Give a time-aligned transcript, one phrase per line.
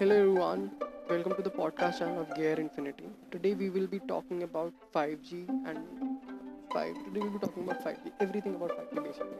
[0.00, 0.70] Hello everyone,
[1.10, 3.04] welcome to the podcast channel of Gear Infinity.
[3.30, 5.78] Today we will be talking about 5G and
[6.72, 6.94] 5.
[7.04, 9.36] Today we'll be talking about 5G, everything about 5G basically.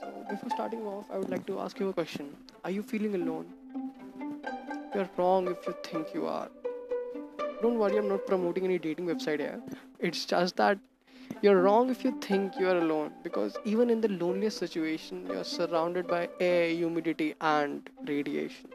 [0.00, 2.34] So before starting off, I would like to ask you a question.
[2.64, 3.46] Are you feeling alone?
[4.92, 6.48] You're wrong if you think you are.
[7.62, 9.62] Don't worry, I'm not promoting any dating website here.
[10.00, 10.80] It's just that
[11.42, 15.44] you're wrong if you think you are alone because even in the loneliest situation, you're
[15.44, 18.70] surrounded by air, humidity, and radiation.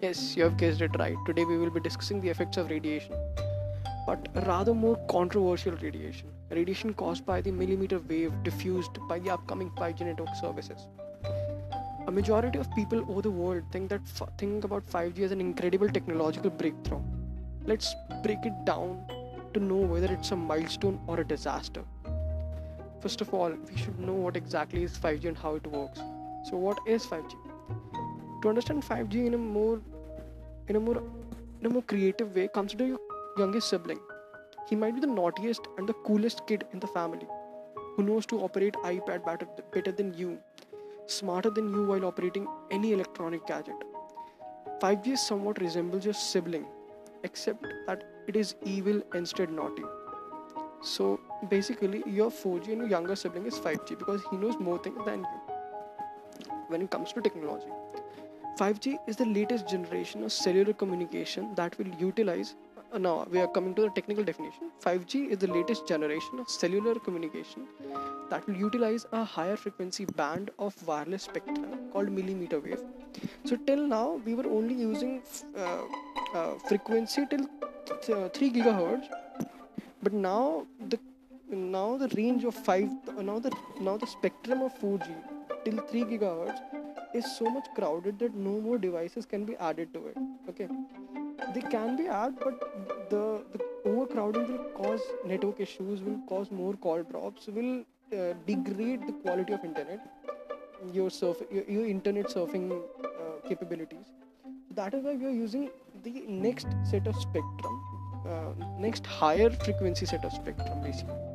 [0.00, 1.16] Yes, you have guessed it right.
[1.26, 3.16] Today we will be discussing the effects of radiation,
[4.06, 6.28] but rather more controversial radiation.
[6.50, 10.86] Radiation caused by the millimeter wave diffused by the upcoming 5G network services.
[12.06, 15.40] A majority of people over the world think that f- think about 5G as an
[15.40, 17.02] incredible technological breakthrough.
[17.66, 17.92] Let's
[18.22, 19.04] break it down
[19.52, 21.82] to know whether it's a milestone or a disaster.
[23.00, 25.98] First of all, we should know what exactly is 5G and how it works.
[26.48, 27.34] So, what is 5G?
[28.42, 29.80] To understand 5G in a more
[30.68, 31.02] in a more
[31.60, 33.00] in a more creative way, consider your
[33.36, 33.98] youngest sibling.
[34.68, 37.26] He might be the naughtiest and the coolest kid in the family,
[37.96, 40.38] who knows to operate iPad better, better than you,
[41.06, 43.74] smarter than you while operating any electronic gadget.
[44.80, 46.66] 5G somewhat resembles your sibling,
[47.24, 49.82] except that it is evil instead naughty.
[50.80, 55.04] So basically, your 4G and your younger sibling is 5G because he knows more things
[55.04, 56.50] than you.
[56.68, 57.66] When it comes to technology,
[58.58, 62.56] 5G is the latest generation of cellular communication that will utilize.
[62.92, 64.72] Uh, now we are coming to the technical definition.
[64.84, 67.68] 5G is the latest generation of cellular communication
[68.30, 72.82] that will utilize a higher frequency band of wireless spectrum called millimeter wave.
[73.44, 75.22] So till now we were only using
[75.56, 75.82] uh,
[76.34, 77.46] uh, frequency till
[78.16, 79.06] uh, 3 gigahertz
[80.02, 80.98] but now the
[81.50, 85.16] now the range of 5 now the now the spectrum of 4g
[85.64, 86.77] till 3 gigahertz
[87.14, 90.16] is so much crowded that no more devices can be added to it
[90.48, 90.68] okay?
[91.54, 96.74] They can be added but the, the overcrowding will cause network issues will cause more
[96.74, 100.00] call drops will uh, degrade the quality of internet
[100.92, 104.06] your surf your, your internet surfing uh, capabilities.
[104.74, 105.70] That is why we are using
[106.04, 107.82] the next set of spectrum
[108.26, 111.27] uh, next higher frequency set of spectrum basically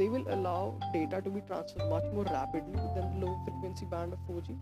[0.00, 0.58] they will allow
[0.92, 4.56] data to be transferred much more rapidly than the low frequency band of 4g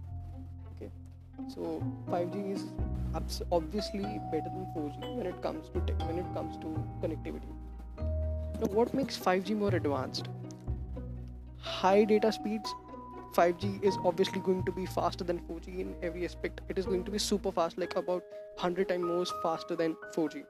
[0.71, 0.91] okay.
[1.54, 2.65] So 5g is
[3.53, 7.53] obviously better than 4g when it comes to when it comes to connectivity.
[8.60, 10.28] Now what makes 5g more advanced?
[11.60, 12.75] High data speeds.
[13.37, 16.62] 5G is obviously going to be faster than 4G in every aspect.
[16.69, 18.25] It is going to be super fast, like about
[18.55, 20.44] 100 times more faster than 4G.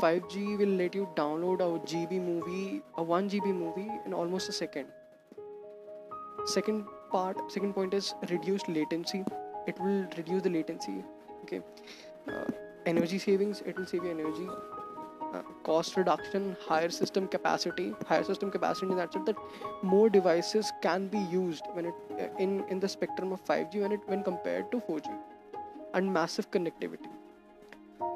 [0.00, 4.52] 5G will let you download a GB movie, a 1 GB movie in almost a
[4.52, 4.86] second.
[6.46, 9.24] Second part, second point is reduced latency.
[9.66, 11.04] It will reduce the latency.
[11.42, 11.60] Okay.
[12.26, 12.44] Uh,
[12.86, 14.48] energy savings, it will save you energy.
[15.34, 19.36] Uh, cost reduction, higher system capacity, higher system capacity in that sense that
[19.82, 23.92] more devices can be used when it uh, in in the spectrum of 5G when
[23.92, 25.16] it when compared to 4G,
[25.94, 27.19] and massive connectivity.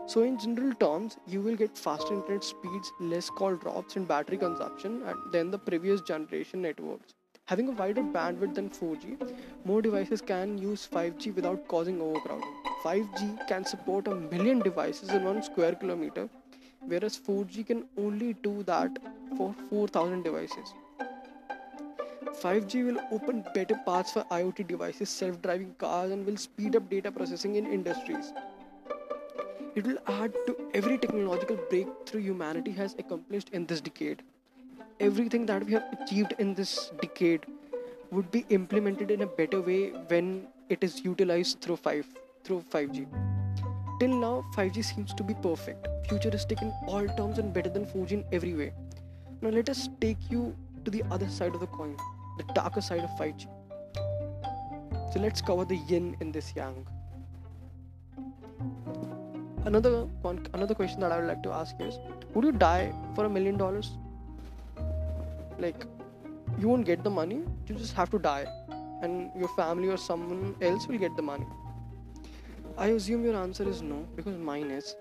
[0.07, 4.37] So in general terms, you will get faster internet speeds, less call drops, and battery
[4.37, 7.15] consumption than the previous generation networks.
[7.47, 12.53] Having a wider bandwidth than 4G, more devices can use 5G without causing overcrowding.
[12.83, 16.29] 5G can support a million devices in one square kilometer
[16.87, 18.91] whereas 4G can only do that
[19.37, 20.75] for 4000 devices.
[22.43, 26.91] 5G will open better paths for IoT devices, self driving cars, and will speed up
[26.91, 28.33] data processing in industries.
[29.77, 34.23] It will add to every technological breakthrough humanity has accomplished in this decade.
[35.01, 37.45] Everything that we have achieved in this decade
[38.13, 42.07] would be implemented in a better way when it is utilized through 5
[42.45, 43.07] through 5G.
[43.99, 48.13] Till now, 5G seems to be perfect, futuristic in all terms, and better than 4G
[48.13, 48.73] in every way.
[49.43, 51.97] Now, let us take you to the other side of the coin,
[52.39, 53.49] the darker side of 5G.
[55.13, 56.87] So, let's cover the yin in this yang.
[59.65, 61.99] Another one, another question that I would like to ask is:
[62.35, 63.93] Would you die for a million dollars?
[65.59, 65.87] Like,
[66.59, 68.47] you won't get the money; you just have to die,
[69.03, 71.47] and your family or someone else will get the money.
[72.77, 74.97] I assume your answer is no because mine is.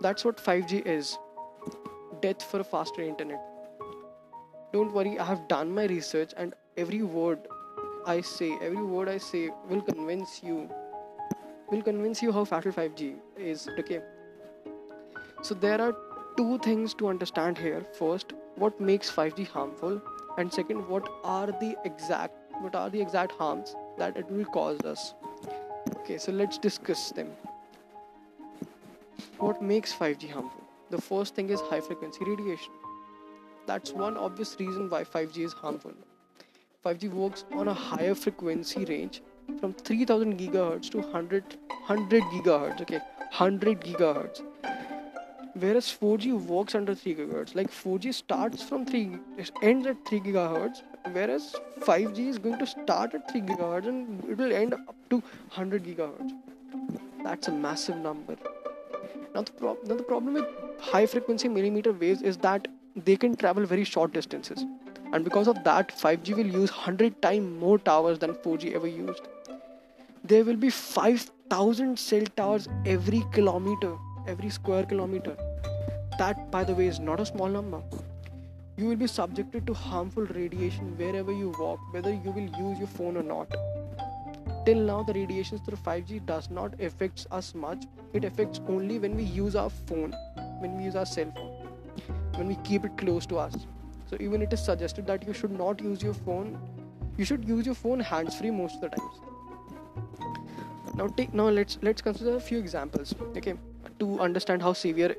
[0.00, 1.18] That's what 5G is
[2.20, 3.40] death for a faster internet.
[4.72, 7.48] Don't worry, I have done my research and every word
[8.06, 10.70] I say, every word I say will convince you,
[11.70, 13.68] will convince you how faster 5G is.
[13.78, 14.00] Okay.
[15.42, 15.94] So there are
[16.36, 17.84] two things to understand here.
[17.98, 20.00] First, what makes 5G harmful,
[20.38, 24.80] and second, what are the exact what are the exact harms that it will cause
[24.80, 25.14] us.
[25.98, 27.30] Okay, so let's discuss them.
[29.38, 30.62] What makes 5G harmful?
[30.90, 32.72] The first thing is high frequency radiation.
[33.66, 35.92] That's one obvious reason why 5G is harmful.
[36.84, 39.20] 5G works on a higher frequency range
[39.60, 41.56] from 3000 gigahertz to 100
[41.86, 43.00] 100 gigahertz okay
[43.30, 44.42] 100 gigahertz
[45.58, 47.54] whereas 4G works under 3 gigahertz.
[47.54, 50.82] Like 4G starts from 3, it ends at 3 gigahertz,
[51.12, 55.16] whereas 5G is going to start at 3 gigahertz and it will end up to
[55.16, 56.32] 100 gigahertz.
[57.24, 58.36] That's a massive number.
[59.34, 60.46] Now the, pro- now the problem with
[60.80, 64.64] high frequency millimeter waves is that they can travel very short distances,
[65.12, 69.28] and because of that, 5G will use 100 times more towers than 4G ever used.
[70.28, 73.96] There will be 5,000 cell towers every kilometer
[74.26, 75.36] every square kilometer.
[76.18, 77.82] That, by the way, is not a small number.
[78.76, 82.88] You will be subjected to harmful radiation wherever you walk, whether you will use your
[82.88, 83.54] phone or not.
[84.66, 87.84] Till now, the radiations through 5G does not affect us much.
[88.12, 90.12] It affects only when we use our phone,
[90.58, 91.68] when we use our cell phone,
[92.34, 93.54] when we keep it close to us.
[94.10, 96.58] So even it is suggested that you should not use your phone.
[97.16, 99.25] You should use your phone hands-free most of the times.
[100.96, 103.14] Now take now let's let's consider a few examples.
[103.36, 103.56] Okay
[103.98, 105.16] to understand how severe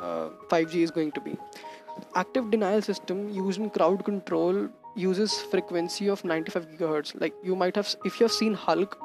[0.00, 1.36] uh, 5G is going to be.
[2.14, 7.20] Active denial system used in crowd control uses frequency of 95 gigahertz.
[7.20, 8.98] Like you might have, if you have seen Hulk,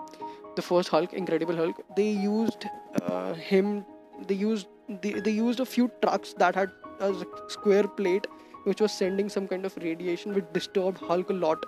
[0.56, 2.66] the first Hulk, Incredible Hulk, they used
[3.04, 3.86] uh, him.
[4.27, 4.68] They used
[5.01, 7.13] they, they used a few trucks that had a
[7.48, 8.25] square plate
[8.63, 11.63] which was sending some kind of radiation which disturbed Hulk a lot.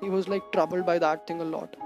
[0.00, 1.76] He was like troubled by that thing a lot.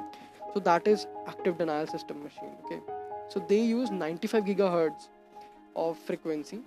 [0.55, 2.53] So that is active denial system machine.
[2.65, 2.81] Okay?
[3.29, 5.09] So they use 95 gigahertz
[5.75, 6.61] of frequency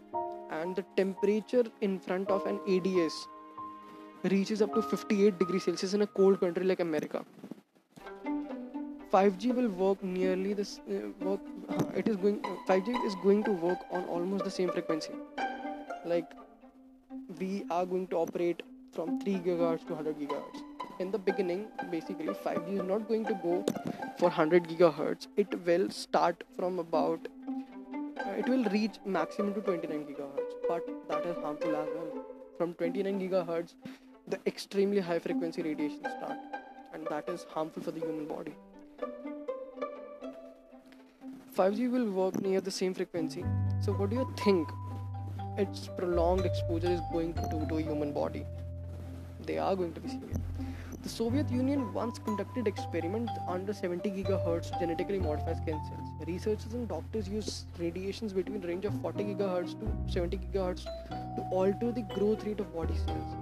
[0.51, 3.27] and the temperature in front of an ads
[4.23, 7.23] reaches up to 58 degrees celsius in a cold country like america.
[9.13, 11.39] 5g will work nearly this uh, work
[11.69, 15.13] uh, it is going uh, 5g is going to work on almost the same frequency.
[16.05, 16.33] Like
[17.39, 20.66] we are going to operate from 3 gigahertz to 100 gigahertz
[20.99, 23.63] in the beginning basically 5g is not going to go
[24.17, 25.27] for 100 gigahertz.
[25.37, 27.27] It will start from about
[28.25, 32.25] uh, it will reach maximum to 29 gigahertz but that is harmful as well.
[32.57, 33.73] From 29 gigahertz
[34.27, 36.37] the extremely high frequency radiation start
[36.93, 38.55] and that is harmful for the human body.
[41.55, 43.43] 5g will work near the same frequency.
[43.81, 44.69] So what do you think
[45.57, 48.45] its prolonged exposure is going to do to a human body?
[49.45, 50.37] They are going to be severe
[51.07, 56.27] the Soviet Union once conducted experiments under 70 gigahertz genetically modified skin cells.
[56.27, 60.83] Researchers and doctors use radiations between the range of 40 gigahertz to 70 gigahertz
[61.37, 63.37] to alter the growth rate of body cells.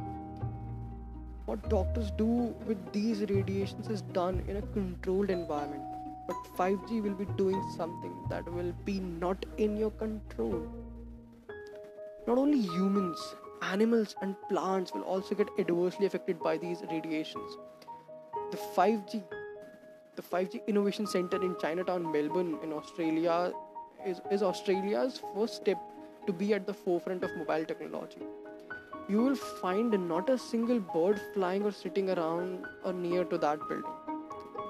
[1.48, 5.82] What doctors do with these radiations is done in a controlled environment.
[6.28, 10.62] But 5G will be doing something that will be not in your control.
[12.28, 13.20] Not only humans,
[13.72, 17.58] animals and plants will also get adversely affected by these radiations.
[18.52, 19.24] The 5G,
[20.16, 23.52] the 5G Innovation Center in Chinatown, Melbourne, in Australia,
[24.06, 25.78] is, is Australia's first step
[26.28, 28.22] to be at the forefront of mobile technology.
[29.08, 33.60] You will find not a single bird flying or sitting around or near to that
[33.69, 33.92] building.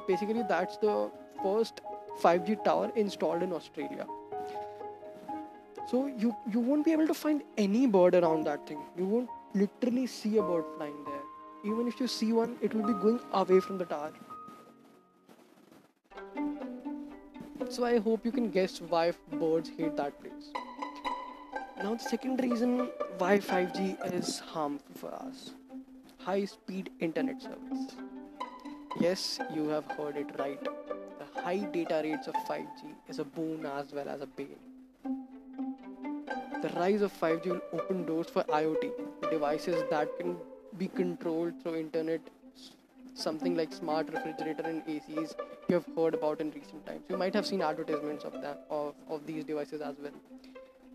[0.08, 1.10] Basically, that's the
[1.42, 1.82] first
[2.22, 4.06] 5G tower installed in Australia
[5.89, 8.80] so you you won't be able to find any bird around that thing.
[8.98, 11.25] You won't literally see a bird flying there.
[11.72, 14.13] Even if you see one it will be going away from the tower.
[17.70, 19.06] So i hope you can guess why
[19.44, 20.50] birds hate that place.
[21.84, 22.77] Now the second reason
[23.20, 25.50] why 5g is harmful for us.
[26.20, 27.98] High speed internet service.
[29.00, 30.63] Yes you have heard it right.
[30.63, 34.63] The high data rates of 5g is a boon as well as a bane
[36.62, 38.92] the rise of 5G will open doors for IoT
[39.30, 40.38] devices that can
[40.78, 42.22] be controlled through internet,
[43.14, 45.36] something like smart refrigerator and ACs
[45.68, 47.02] you have heard about in recent times.
[47.10, 50.12] You might have seen advertisements of that of, of these devices as well.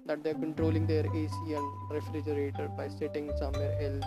[0.06, 4.04] That they're controlling their AC and refrigerator by sitting somewhere else.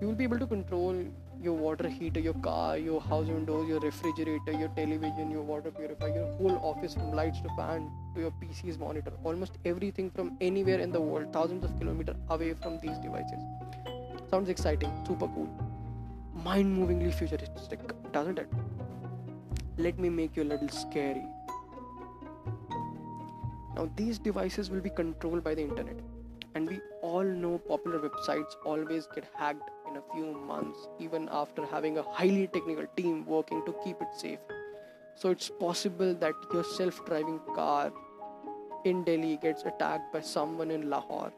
[0.00, 1.04] You will be able to control
[1.42, 6.14] your water heater, your car, your house windows, your refrigerator, your television, your water purifier,
[6.14, 9.12] your whole office from lights to fan to your PC's monitor.
[9.24, 13.40] Almost everything from anywhere in the world, thousands of kilometers away from these devices.
[14.28, 15.48] Sounds exciting, super cool,
[16.44, 17.80] mind movingly futuristic,
[18.12, 18.48] doesn't it?
[19.78, 21.24] Let me make you a little scary.
[23.74, 25.96] Now, these devices will be controlled by the internet,
[26.54, 31.66] and we all know popular websites always get hacked in a few months, even after
[31.66, 34.38] having a highly technical team working to keep it safe.
[35.16, 37.92] So it's possible that your self driving car
[38.84, 41.32] in Delhi gets attacked by someone in Lahore.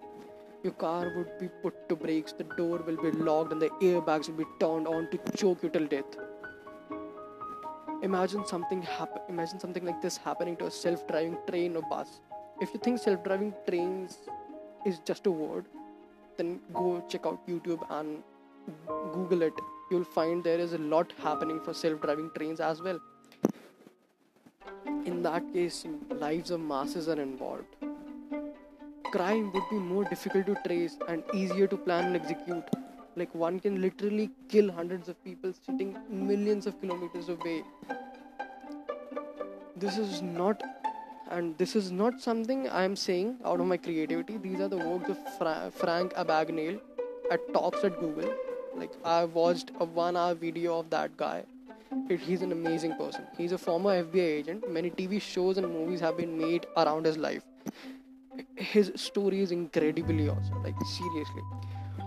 [0.63, 4.29] Your car would be put to brakes, the door will be locked, and the airbags
[4.29, 6.17] will be turned on to choke you till death.
[8.03, 9.23] Imagine something happen.
[9.29, 12.21] Imagine something like this happening to a self-driving train or bus.
[12.61, 14.19] If you think self-driving trains
[14.87, 15.65] is just a word,
[16.37, 18.23] then go check out YouTube and
[19.13, 19.55] Google it.
[19.91, 23.01] You'll find there is a lot happening for self-driving trains as well
[25.05, 27.77] in that case, lives of masses are involved.
[29.13, 32.65] Crime would be more difficult to trace and easier to plan and execute.
[33.15, 37.63] Like one can literally kill hundreds of people sitting millions of kilometers away.
[39.77, 40.63] This is not,
[41.31, 44.39] and this is not something I am saying out of my creativity.
[44.39, 46.81] These are the works of Fra- Frank Abagnale
[47.31, 48.35] at talks at Google.
[48.75, 51.45] Like I watched a one-hour video of that guy
[52.09, 53.27] he's an amazing person.
[53.37, 54.71] He's a former FBI agent.
[54.71, 57.43] Many TV shows and movies have been made around his life.
[58.57, 60.63] His story is incredibly awesome.
[60.63, 61.43] Like seriously,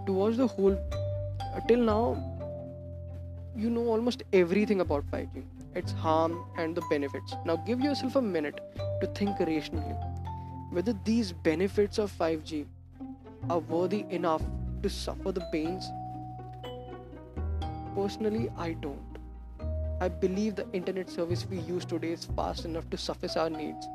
[0.06, 2.18] to watch the whole uh, till now,
[3.56, 5.44] you know almost everything about 5G,
[5.76, 7.36] its harm and the benefits.
[7.46, 8.60] Now give yourself a minute
[9.02, 9.96] to think rationally
[10.72, 12.66] whether these benefits of 5G
[13.50, 14.42] are worthy enough
[14.82, 15.86] to suffer the pains.
[17.96, 19.18] Personally, I don't.
[20.02, 23.88] I believe the internet service we use today is fast enough to suffice our needs.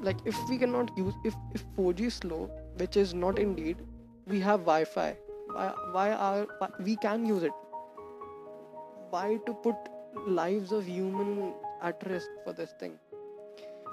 [0.00, 3.76] Like if we cannot use if, if 4G is slow, which is not indeed,
[4.26, 5.14] we have Wi-Fi.
[5.52, 7.52] Why, why are why, we can use it?
[9.10, 9.76] Why to put
[10.26, 12.98] lives of human at risk for this thing?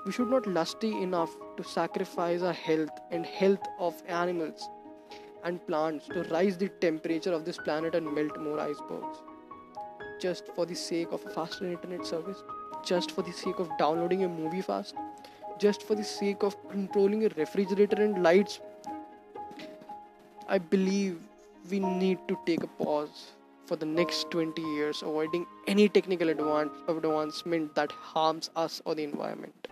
[0.06, 4.70] We should not lusty enough to sacrifice our health and health of animals
[5.48, 9.24] and plants to rise the temperature of this planet and melt more icebergs
[10.20, 12.44] just for the sake of a faster internet service,
[12.84, 14.96] just for the sake of downloading a movie fast,
[15.60, 18.60] just for the sake of controlling a refrigerator and lights.
[20.48, 21.20] I believe
[21.70, 23.34] we need to take a pause
[23.66, 29.04] for the next 20 years, avoiding any technical advance, advancement that harms us or the
[29.04, 29.68] environment.